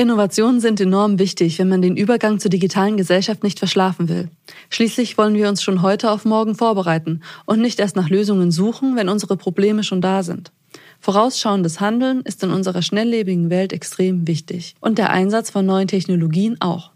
[0.00, 4.30] Innovationen sind enorm wichtig, wenn man den Übergang zur digitalen Gesellschaft nicht verschlafen will.
[4.70, 8.96] Schließlich wollen wir uns schon heute auf morgen vorbereiten und nicht erst nach Lösungen suchen,
[8.96, 10.52] wenn unsere Probleme schon da sind.
[11.00, 16.56] Vorausschauendes Handeln ist in unserer schnelllebigen Welt extrem wichtig und der Einsatz von neuen Technologien
[16.60, 16.92] auch.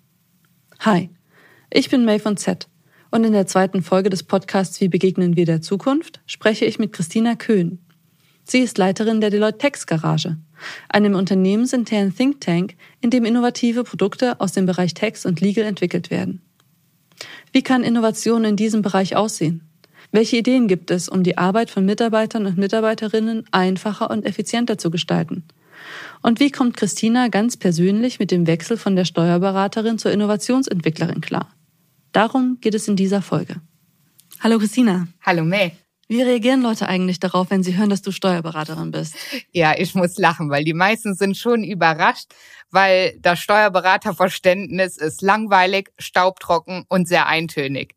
[0.80, 1.11] Hi,
[1.71, 2.68] ich bin May von Z
[3.11, 6.95] und in der zweiten Folge des Podcasts Wie begegnen wir der Zukunft spreche ich mit
[6.95, 7.80] Christina Köhn.
[8.45, 10.39] Sie ist Leiterin der Deloitte Tex Garage,
[10.88, 16.10] einem unternehmensinternen Think Tank, in dem innovative Produkte aus dem Bereich Text und Legal entwickelt
[16.10, 16.40] werden.
[17.52, 19.62] Wie kann Innovation in diesem Bereich aussehen?
[20.12, 24.90] Welche Ideen gibt es, um die Arbeit von Mitarbeitern und Mitarbeiterinnen einfacher und effizienter zu
[24.90, 25.44] gestalten?
[26.22, 31.50] Und wie kommt Christina ganz persönlich mit dem Wechsel von der Steuerberaterin zur Innovationsentwicklerin klar?
[32.12, 33.56] Darum geht es in dieser Folge.
[34.41, 35.08] Hallo Christina.
[35.22, 35.72] Hallo May.
[36.06, 39.14] Wie reagieren Leute eigentlich darauf, wenn sie hören, dass du Steuerberaterin bist?
[39.52, 42.33] Ja, ich muss lachen, weil die meisten sind schon überrascht,
[42.70, 47.94] weil das Steuerberaterverständnis ist langweilig, staubtrocken und sehr eintönig.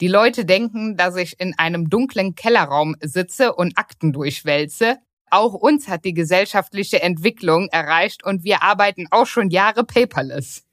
[0.00, 4.96] Die Leute denken, dass ich in einem dunklen Kellerraum sitze und Akten durchwälze.
[5.30, 10.64] Auch uns hat die gesellschaftliche Entwicklung erreicht und wir arbeiten auch schon Jahre paperless.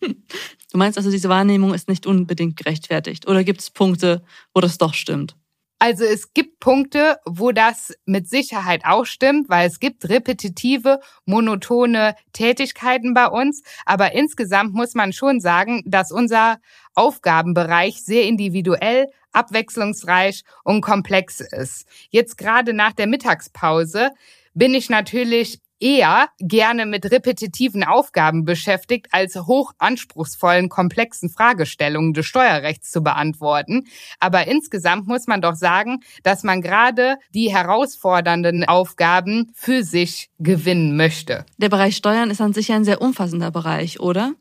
[0.00, 3.28] Du meinst also, diese Wahrnehmung ist nicht unbedingt gerechtfertigt?
[3.28, 5.36] Oder gibt es Punkte, wo das doch stimmt?
[5.78, 12.14] Also es gibt Punkte, wo das mit Sicherheit auch stimmt, weil es gibt repetitive, monotone
[12.32, 13.62] Tätigkeiten bei uns.
[13.84, 16.58] Aber insgesamt muss man schon sagen, dass unser
[16.94, 21.86] Aufgabenbereich sehr individuell, abwechslungsreich und komplex ist.
[22.08, 24.12] Jetzt gerade nach der Mittagspause
[24.54, 32.90] bin ich natürlich eher gerne mit repetitiven Aufgaben beschäftigt, als hochanspruchsvollen, komplexen Fragestellungen des Steuerrechts
[32.90, 33.86] zu beantworten.
[34.20, 40.96] Aber insgesamt muss man doch sagen, dass man gerade die herausfordernden Aufgaben für sich gewinnen
[40.96, 41.44] möchte.
[41.58, 44.34] Der Bereich Steuern ist an sich ein sehr umfassender Bereich, oder?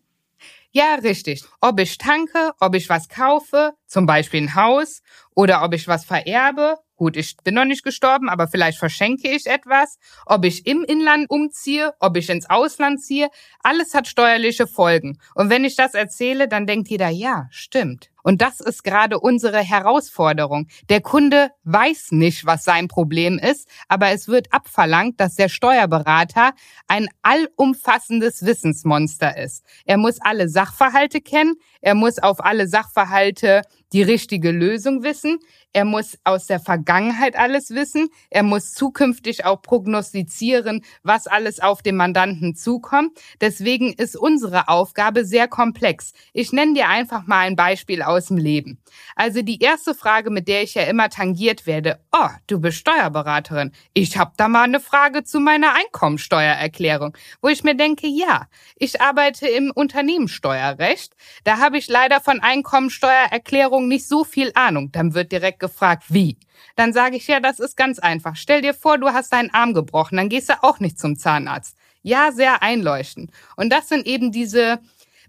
[0.72, 1.44] Ja, richtig.
[1.62, 5.02] Ob ich tanke, ob ich was kaufe, zum Beispiel ein Haus,
[5.34, 9.48] oder ob ich was vererbe Gut, ich bin noch nicht gestorben, aber vielleicht verschenke ich
[9.48, 9.98] etwas.
[10.26, 13.30] Ob ich im Inland umziehe, ob ich ins Ausland ziehe,
[13.62, 15.18] alles hat steuerliche Folgen.
[15.34, 18.12] Und wenn ich das erzähle, dann denkt jeder, ja, stimmt.
[18.26, 20.68] Und das ist gerade unsere Herausforderung.
[20.90, 26.54] Der Kunde weiß nicht, was sein Problem ist, aber es wird abverlangt, dass der Steuerberater
[26.88, 29.64] ein allumfassendes Wissensmonster ist.
[29.86, 33.62] Er muss alle Sachverhalte kennen, er muss auf alle Sachverhalte
[33.94, 35.38] die richtige Lösung wissen,
[35.76, 41.82] er muss aus der Vergangenheit alles wissen, er muss zukünftig auch prognostizieren, was alles auf
[41.82, 43.20] den Mandanten zukommt.
[43.42, 46.14] Deswegen ist unsere Aufgabe sehr komplex.
[46.32, 48.80] Ich nenne dir einfach mal ein Beispiel aus dem Leben.
[49.18, 53.74] Also die erste Frage, mit der ich ja immer tangiert werde, oh, du bist Steuerberaterin.
[53.94, 58.48] Ich habe da mal eine Frage zu meiner Einkommensteuererklärung, wo ich mir denke, ja,
[58.78, 61.18] ich arbeite im Unternehmenssteuerrecht.
[61.44, 64.94] Da habe ich leider von Einkommensteuererklärung nicht so viel Ahnung.
[64.94, 66.38] Dann wird direkt gefragt, wie?
[66.76, 68.36] Dann sage ich, ja, das ist ganz einfach.
[68.36, 71.76] Stell dir vor, du hast deinen Arm gebrochen, dann gehst du auch nicht zum Zahnarzt.
[72.02, 73.32] Ja, sehr einleuchtend.
[73.56, 74.80] Und das sind eben diese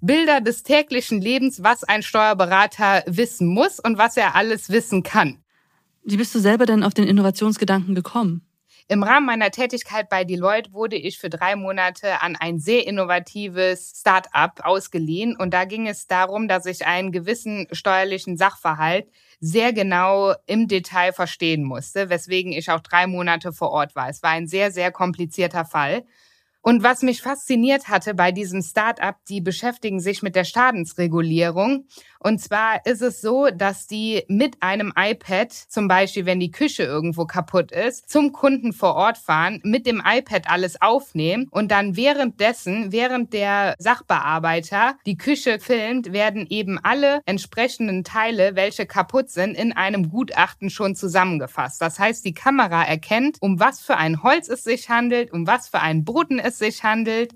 [0.00, 5.38] Bilder des täglichen Lebens, was ein Steuerberater wissen muss und was er alles wissen kann.
[6.04, 8.45] Wie bist du selber denn auf den Innovationsgedanken gekommen?
[8.88, 13.94] Im Rahmen meiner Tätigkeit bei Deloitte wurde ich für drei Monate an ein sehr innovatives
[13.98, 15.36] Start-up ausgeliehen.
[15.36, 19.08] Und da ging es darum, dass ich einen gewissen steuerlichen Sachverhalt
[19.40, 24.08] sehr genau im Detail verstehen musste, weswegen ich auch drei Monate vor Ort war.
[24.08, 26.04] Es war ein sehr, sehr komplizierter Fall.
[26.66, 31.86] Und was mich fasziniert hatte bei diesem Startup, die beschäftigen sich mit der Schadensregulierung.
[32.18, 36.82] Und zwar ist es so, dass die mit einem iPad, zum Beispiel wenn die Küche
[36.82, 41.94] irgendwo kaputt ist, zum Kunden vor Ort fahren, mit dem iPad alles aufnehmen und dann
[41.94, 49.56] währenddessen, während der Sachbearbeiter die Küche filmt, werden eben alle entsprechenden Teile, welche kaputt sind,
[49.56, 51.80] in einem Gutachten schon zusammengefasst.
[51.80, 55.68] Das heißt, die Kamera erkennt, um was für ein Holz es sich handelt, um was
[55.68, 57.34] für einen Boden es sich handelt.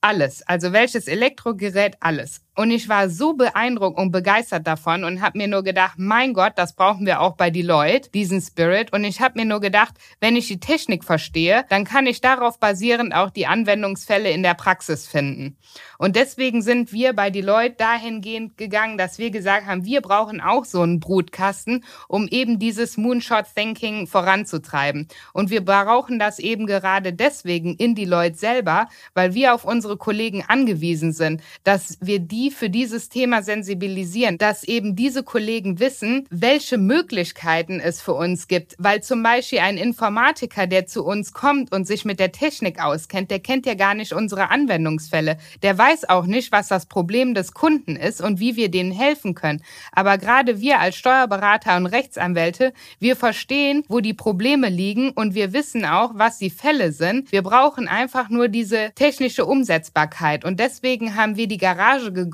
[0.00, 0.42] Alles.
[0.48, 2.42] Also welches Elektrogerät, alles.
[2.54, 6.52] Und ich war so beeindruckt und begeistert davon und habe mir nur gedacht, mein Gott,
[6.56, 8.92] das brauchen wir auch bei Deloitte, diesen Spirit.
[8.92, 12.60] Und ich habe mir nur gedacht, wenn ich die Technik verstehe, dann kann ich darauf
[12.60, 15.56] basierend auch die Anwendungsfälle in der Praxis finden.
[15.96, 20.66] Und deswegen sind wir bei Deloitte dahingehend gegangen, dass wir gesagt haben, wir brauchen auch
[20.66, 25.08] so einen Brutkasten, um eben dieses Moonshot Thinking voranzutreiben.
[25.32, 30.44] Und wir brauchen das eben gerade deswegen in Deloitte selber, weil wir auf unsere Kollegen
[30.46, 36.26] angewiesen sind, dass wir die die für dieses Thema sensibilisieren, dass eben diese Kollegen wissen,
[36.28, 38.74] welche Möglichkeiten es für uns gibt.
[38.78, 43.30] Weil zum Beispiel ein Informatiker, der zu uns kommt und sich mit der Technik auskennt,
[43.30, 45.36] der kennt ja gar nicht unsere Anwendungsfälle.
[45.62, 49.36] Der weiß auch nicht, was das Problem des Kunden ist und wie wir denen helfen
[49.36, 49.62] können.
[49.92, 55.52] Aber gerade wir als Steuerberater und Rechtsanwälte, wir verstehen, wo die Probleme liegen und wir
[55.52, 57.30] wissen auch, was die Fälle sind.
[57.30, 60.44] Wir brauchen einfach nur diese technische Umsetzbarkeit.
[60.44, 62.31] Und deswegen haben wir die Garage gegründet,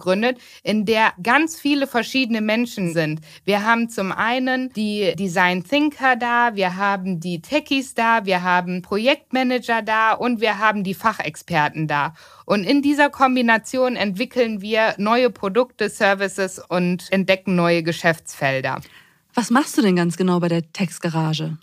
[0.62, 3.20] in der ganz viele verschiedene Menschen sind.
[3.44, 8.82] Wir haben zum einen die Design Thinker da, wir haben die Techies da, wir haben
[8.82, 12.14] Projektmanager da und wir haben die Fachexperten da.
[12.46, 18.80] Und in dieser Kombination entwickeln wir neue Produkte, Services und entdecken neue Geschäftsfelder.
[19.34, 21.58] Was machst du denn ganz genau bei der Textgarage?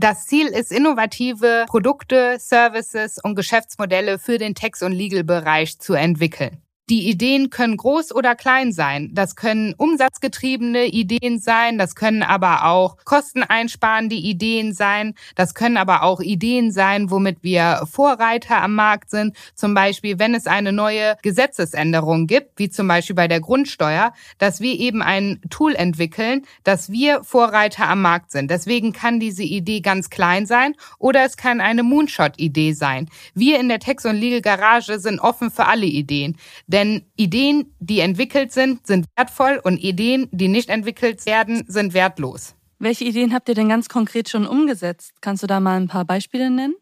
[0.00, 6.62] Das Ziel ist, innovative Produkte, Services und Geschäftsmodelle für den Text- und Legal-Bereich zu entwickeln.
[6.90, 9.10] Die Ideen können groß oder klein sein.
[9.12, 16.02] Das können umsatzgetriebene Ideen sein, das können aber auch kosteneinsparende Ideen sein, das können aber
[16.02, 19.36] auch Ideen sein, womit wir Vorreiter am Markt sind.
[19.54, 24.60] Zum Beispiel, wenn es eine neue Gesetzesänderung gibt, wie zum Beispiel bei der Grundsteuer, dass
[24.60, 28.50] wir eben ein Tool entwickeln, dass wir Vorreiter am Markt sind.
[28.50, 33.08] Deswegen kann diese Idee ganz klein sein oder es kann eine Moonshot-Idee sein.
[33.32, 36.36] Wir in der Text- und Legal Garage sind offen für alle Ideen.
[36.66, 36.79] Denn
[37.16, 42.54] Ideen, die entwickelt sind, sind wertvoll und Ideen, die nicht entwickelt werden, sind wertlos.
[42.78, 45.12] Welche Ideen habt ihr denn ganz konkret schon umgesetzt?
[45.20, 46.74] Kannst du da mal ein paar Beispiele nennen?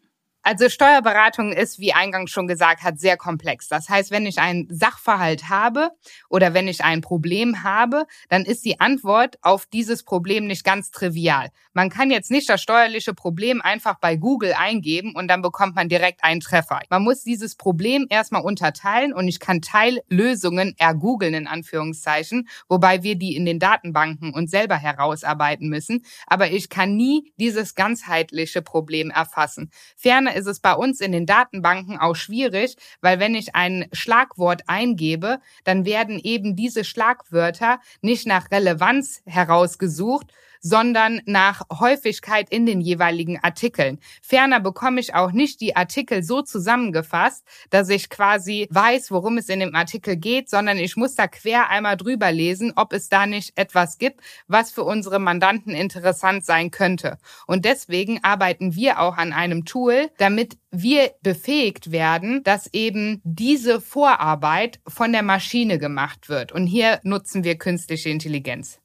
[0.49, 3.67] Also Steuerberatung ist, wie eingangs schon gesagt hat, sehr komplex.
[3.67, 5.91] Das heißt, wenn ich einen Sachverhalt habe
[6.27, 10.89] oder wenn ich ein Problem habe, dann ist die Antwort auf dieses Problem nicht ganz
[10.89, 11.49] trivial.
[11.73, 15.87] Man kann jetzt nicht das steuerliche Problem einfach bei Google eingeben und dann bekommt man
[15.87, 16.79] direkt einen Treffer.
[16.89, 23.17] Man muss dieses Problem erstmal unterteilen und ich kann Teillösungen ergoogeln in Anführungszeichen, wobei wir
[23.17, 26.03] die in den Datenbanken und selber herausarbeiten müssen.
[26.25, 29.69] Aber ich kann nie dieses ganzheitliche Problem erfassen.
[29.95, 34.63] Ferner ist es bei uns in den Datenbanken auch schwierig, weil wenn ich ein Schlagwort
[34.67, 42.81] eingebe, dann werden eben diese Schlagwörter nicht nach Relevanz herausgesucht, sondern nach Häufigkeit in den
[42.81, 43.99] jeweiligen Artikeln.
[44.21, 49.49] Ferner bekomme ich auch nicht die Artikel so zusammengefasst, dass ich quasi weiß, worum es
[49.49, 53.25] in dem Artikel geht, sondern ich muss da quer einmal drüber lesen, ob es da
[53.25, 57.17] nicht etwas gibt, was für unsere Mandanten interessant sein könnte.
[57.47, 63.81] Und deswegen arbeiten wir auch an einem Tool, damit wir befähigt werden, dass eben diese
[63.81, 66.51] Vorarbeit von der Maschine gemacht wird.
[66.51, 68.79] Und hier nutzen wir künstliche Intelligenz.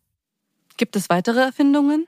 [0.76, 2.06] Gibt es weitere Erfindungen?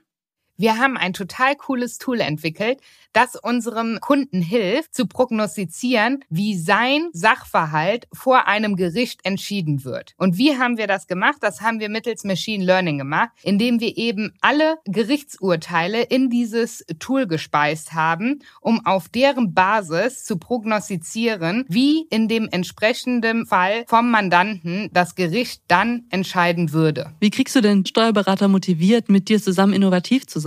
[0.59, 2.81] Wir haben ein total cooles Tool entwickelt,
[3.13, 10.15] das unserem Kunden hilft, zu prognostizieren, wie sein Sachverhalt vor einem Gericht entschieden wird.
[10.17, 11.37] Und wie haben wir das gemacht?
[11.41, 17.27] Das haben wir mittels Machine Learning gemacht, indem wir eben alle Gerichtsurteile in dieses Tool
[17.27, 24.89] gespeist haben, um auf deren Basis zu prognostizieren, wie in dem entsprechenden Fall vom Mandanten
[24.93, 27.13] das Gericht dann entscheiden würde.
[27.21, 30.46] Wie kriegst du den Steuerberater motiviert, mit dir zusammen innovativ zu sein?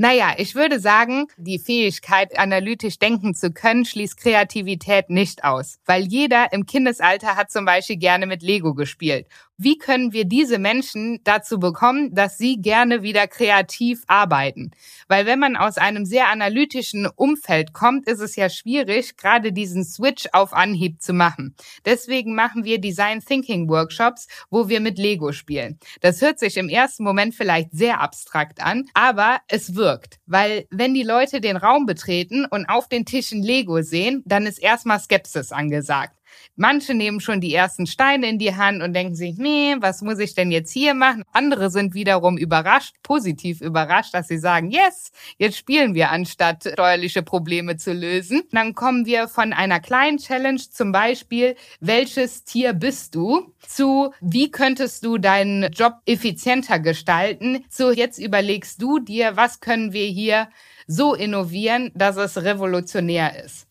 [0.00, 5.80] Naja, ich würde sagen, die Fähigkeit, analytisch denken zu können, schließt Kreativität nicht aus.
[5.86, 9.26] Weil jeder im Kindesalter hat zum Beispiel gerne mit Lego gespielt
[9.58, 14.70] wie können wir diese Menschen dazu bekommen, dass sie gerne wieder kreativ arbeiten?
[15.08, 19.84] Weil wenn man aus einem sehr analytischen Umfeld kommt, ist es ja schwierig, gerade diesen
[19.84, 21.56] Switch auf Anhieb zu machen.
[21.84, 25.80] Deswegen machen wir Design Thinking Workshops, wo wir mit Lego spielen.
[26.00, 30.20] Das hört sich im ersten Moment vielleicht sehr abstrakt an, aber es wirkt.
[30.26, 34.58] Weil wenn die Leute den Raum betreten und auf den Tischen Lego sehen, dann ist
[34.58, 36.17] erstmal Skepsis angesagt.
[36.56, 40.18] Manche nehmen schon die ersten Steine in die Hand und denken sich, nee, was muss
[40.18, 41.22] ich denn jetzt hier machen?
[41.32, 47.22] Andere sind wiederum überrascht, positiv überrascht, dass sie sagen, yes, jetzt spielen wir, anstatt steuerliche
[47.22, 48.42] Probleme zu lösen.
[48.50, 54.50] Dann kommen wir von einer kleinen Challenge, zum Beispiel, welches Tier bist du, zu, wie
[54.50, 60.48] könntest du deinen Job effizienter gestalten, zu, jetzt überlegst du dir, was können wir hier
[60.88, 63.67] so innovieren, dass es revolutionär ist.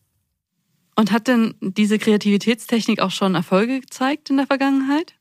[0.98, 5.13] Und hat denn diese Kreativitätstechnik auch schon Erfolge gezeigt in der Vergangenheit?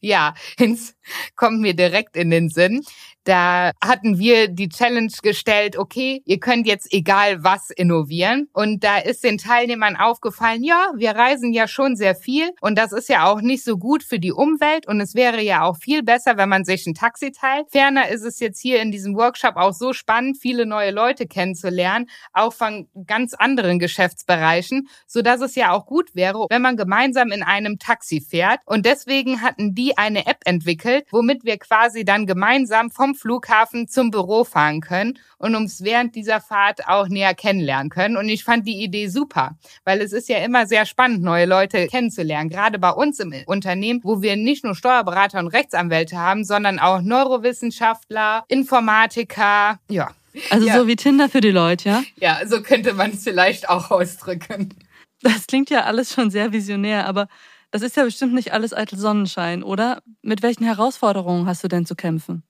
[0.00, 0.94] Ja, ins
[1.34, 2.82] kommt mir direkt in den Sinn.
[3.30, 8.48] Da hatten wir die Challenge gestellt, okay, ihr könnt jetzt egal was innovieren.
[8.52, 12.90] Und da ist den Teilnehmern aufgefallen, ja, wir reisen ja schon sehr viel und das
[12.90, 16.02] ist ja auch nicht so gut für die Umwelt und es wäre ja auch viel
[16.02, 17.70] besser, wenn man sich ein Taxi teilt.
[17.70, 22.10] Ferner ist es jetzt hier in diesem Workshop auch so spannend, viele neue Leute kennenzulernen,
[22.32, 27.44] auch von ganz anderen Geschäftsbereichen, so es ja auch gut wäre, wenn man gemeinsam in
[27.44, 28.58] einem Taxi fährt.
[28.66, 34.10] Und deswegen hatten die eine App entwickelt, womit wir quasi dann gemeinsam vom Flughafen zum
[34.10, 38.16] Büro fahren können und uns während dieser Fahrt auch näher kennenlernen können.
[38.16, 41.86] Und ich fand die Idee super, weil es ist ja immer sehr spannend, neue Leute
[41.86, 42.50] kennenzulernen.
[42.50, 47.00] Gerade bei uns im Unternehmen, wo wir nicht nur Steuerberater und Rechtsanwälte haben, sondern auch
[47.00, 50.10] Neurowissenschaftler, Informatiker, ja.
[50.50, 50.78] Also ja.
[50.78, 52.02] so wie Tinder für die Leute, ja?
[52.16, 54.74] Ja, so könnte man es vielleicht auch ausdrücken.
[55.22, 57.28] Das klingt ja alles schon sehr visionär, aber
[57.70, 60.02] das ist ja bestimmt nicht alles eitel Sonnenschein, oder?
[60.22, 62.42] Mit welchen Herausforderungen hast du denn zu kämpfen?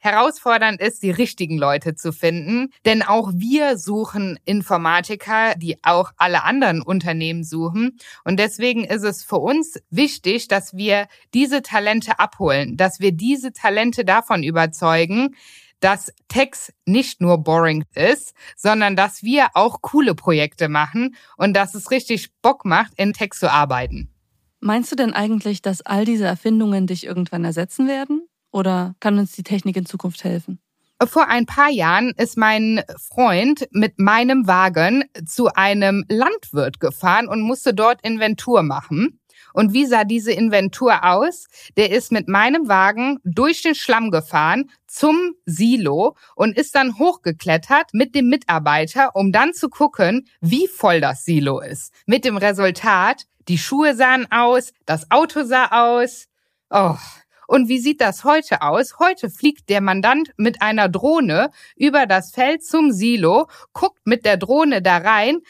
[0.00, 6.42] Herausfordernd ist, die richtigen Leute zu finden, denn auch wir suchen Informatiker, die auch alle
[6.44, 7.98] anderen Unternehmen suchen.
[8.24, 13.52] Und deswegen ist es für uns wichtig, dass wir diese Talente abholen, dass wir diese
[13.52, 15.36] Talente davon überzeugen,
[15.80, 21.74] dass Tex nicht nur boring ist, sondern dass wir auch coole Projekte machen und dass
[21.74, 24.10] es richtig Bock macht, in Tex zu arbeiten.
[24.60, 28.28] Meinst du denn eigentlich, dass all diese Erfindungen dich irgendwann ersetzen werden?
[28.52, 30.60] Oder kann uns die Technik in Zukunft helfen?
[31.02, 37.40] Vor ein paar Jahren ist mein Freund mit meinem Wagen zu einem Landwirt gefahren und
[37.40, 39.18] musste dort Inventur machen.
[39.54, 41.46] Und wie sah diese Inventur aus?
[41.76, 47.94] Der ist mit meinem Wagen durch den Schlamm gefahren zum Silo und ist dann hochgeklettert
[47.94, 51.92] mit dem Mitarbeiter, um dann zu gucken, wie voll das Silo ist.
[52.06, 56.26] Mit dem Resultat, die Schuhe sahen aus, das Auto sah aus.
[56.68, 56.96] Oh,
[57.50, 59.00] und wie sieht das heute aus?
[59.00, 64.36] Heute fliegt der Mandant mit einer Drohne über das Feld zum Silo, guckt mit der
[64.36, 65.40] Drohne da rein.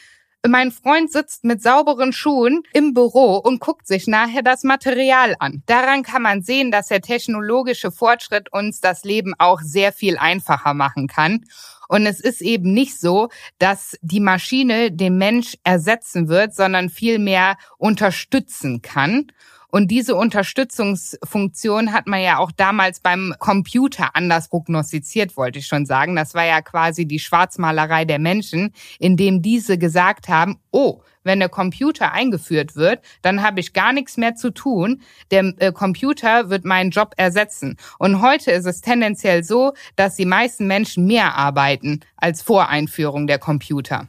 [0.43, 5.61] Mein Freund sitzt mit sauberen Schuhen im Büro und guckt sich nachher das Material an.
[5.67, 10.73] Daran kann man sehen, dass der technologische Fortschritt uns das Leben auch sehr viel einfacher
[10.73, 11.45] machen kann.
[11.87, 13.29] Und es ist eben nicht so,
[13.59, 19.27] dass die Maschine den Mensch ersetzen wird, sondern vielmehr unterstützen kann.
[19.71, 25.85] Und diese Unterstützungsfunktion hat man ja auch damals beim Computer anders prognostiziert, wollte ich schon
[25.85, 26.15] sagen.
[26.15, 31.49] Das war ja quasi die Schwarzmalerei der Menschen, indem diese gesagt haben, oh, wenn der
[31.49, 35.01] Computer eingeführt wird, dann habe ich gar nichts mehr zu tun.
[35.29, 37.77] Der äh, Computer wird meinen Job ersetzen.
[37.99, 43.27] Und heute ist es tendenziell so, dass die meisten Menschen mehr arbeiten als vor Einführung
[43.27, 44.07] der Computer.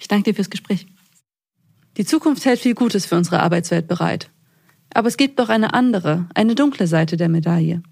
[0.00, 0.86] Ich danke dir fürs Gespräch.
[1.96, 4.30] Die Zukunft hält viel Gutes für unsere Arbeitswelt bereit.
[4.94, 7.82] Aber es gibt noch eine andere, eine dunkle Seite der Medaille.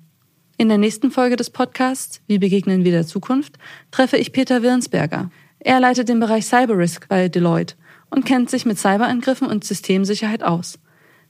[0.56, 3.58] In der nächsten Folge des Podcasts Wie begegnen wir der Zukunft
[3.90, 5.30] treffe ich Peter Wirnsberger.
[5.60, 7.76] Er leitet den Bereich Cyber-Risk bei Deloitte
[8.10, 10.78] und kennt sich mit Cyberangriffen und Systemsicherheit aus.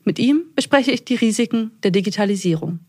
[0.05, 2.81] Mit ihm bespreche ich die Risiken der Digitalisierung.